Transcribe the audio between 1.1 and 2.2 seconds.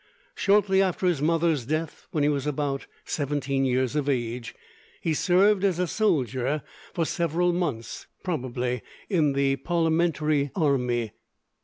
mother's death,